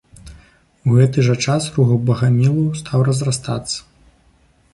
[0.91, 3.77] У гэты жа час рух багамілаў стаў разрастацца.